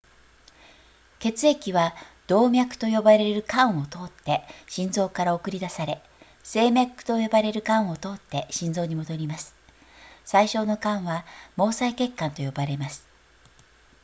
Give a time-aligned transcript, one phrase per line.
[1.19, 1.93] 血液は
[2.25, 6.01] 動脈と呼ばれる管を通って心臓から送り出され
[6.41, 9.53] 静脈と呼ばれる管を通って心臓に戻ります
[10.25, 11.23] 最小の管は
[11.55, 13.05] 毛細血管と呼ばれます